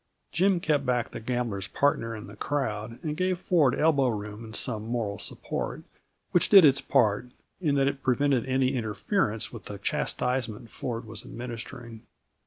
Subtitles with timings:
[0.31, 4.55] Jim kept back the gambler's partner and the crowd and gave Ford elbow room and
[4.55, 5.83] some moral support,
[6.31, 7.27] which did its part,
[7.59, 12.01] in that it prevented any interference with the chastisement Ford was administering.